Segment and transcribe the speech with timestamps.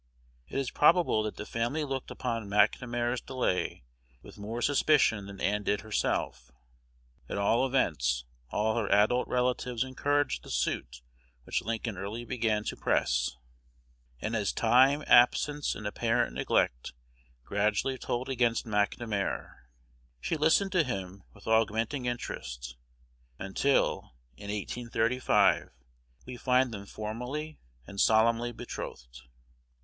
[0.47, 3.83] It is probable that the family looked upon McNamar's delay
[4.23, 6.51] with more suspicion than Ann did herself.
[7.29, 11.03] At all events, all her adult relatives encouraged the suit
[11.43, 13.37] which Lincoln early began to press;
[14.19, 16.93] and as time, absence, and apparent neglect,
[17.45, 19.53] gradually told against McNamar,
[20.19, 22.75] she listened to him with augmenting interest,
[23.37, 25.69] until, in 1835,
[26.25, 29.19] we find them formally and solemnly betrothed.